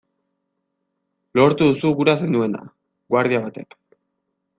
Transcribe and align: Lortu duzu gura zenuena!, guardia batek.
Lortu 1.39 1.67
duzu 1.71 1.91
gura 1.99 2.15
zenuena!, 2.21 2.63
guardia 3.17 3.43
batek. 3.45 3.77